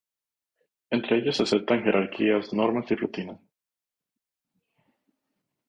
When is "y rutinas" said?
2.89-3.39